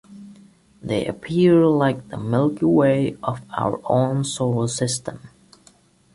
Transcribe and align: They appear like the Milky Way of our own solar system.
They 0.81 1.05
appear 1.05 1.63
like 1.67 2.09
the 2.09 2.17
Milky 2.17 2.65
Way 2.65 3.17
of 3.21 3.41
our 3.55 3.79
own 3.85 4.23
solar 4.23 4.67
system. 4.67 5.19